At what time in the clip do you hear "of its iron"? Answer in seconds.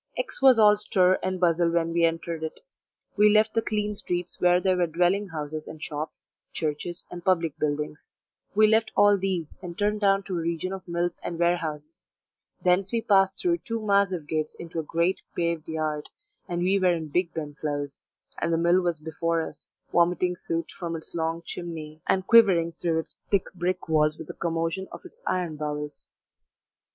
24.91-25.57